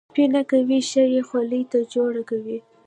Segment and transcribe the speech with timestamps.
[0.11, 2.57] سپینه کوي، ښه یې خولې ته جوړه کوي.